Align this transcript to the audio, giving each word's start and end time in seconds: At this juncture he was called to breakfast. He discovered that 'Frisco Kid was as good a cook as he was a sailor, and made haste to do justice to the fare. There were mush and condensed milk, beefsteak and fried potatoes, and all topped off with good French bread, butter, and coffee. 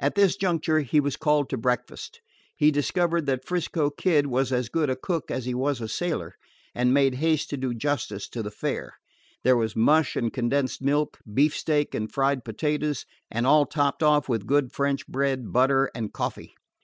At 0.00 0.16
this 0.16 0.34
juncture 0.34 0.80
he 0.80 0.98
was 0.98 1.14
called 1.16 1.48
to 1.50 1.56
breakfast. 1.56 2.20
He 2.56 2.72
discovered 2.72 3.26
that 3.26 3.44
'Frisco 3.44 3.88
Kid 3.88 4.26
was 4.26 4.50
as 4.52 4.68
good 4.68 4.90
a 4.90 4.96
cook 4.96 5.30
as 5.30 5.44
he 5.44 5.54
was 5.54 5.80
a 5.80 5.86
sailor, 5.86 6.34
and 6.74 6.92
made 6.92 7.14
haste 7.14 7.50
to 7.50 7.56
do 7.56 7.72
justice 7.72 8.28
to 8.30 8.42
the 8.42 8.50
fare. 8.50 8.94
There 9.44 9.56
were 9.56 9.68
mush 9.76 10.16
and 10.16 10.32
condensed 10.32 10.82
milk, 10.82 11.20
beefsteak 11.32 11.94
and 11.94 12.10
fried 12.10 12.44
potatoes, 12.44 13.06
and 13.30 13.46
all 13.46 13.64
topped 13.64 14.02
off 14.02 14.28
with 14.28 14.48
good 14.48 14.72
French 14.72 15.06
bread, 15.06 15.52
butter, 15.52 15.88
and 15.94 16.12
coffee. 16.12 16.56